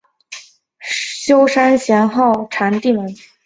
[0.01, 0.37] 法名为
[0.87, 3.15] 休山贤好禅定门。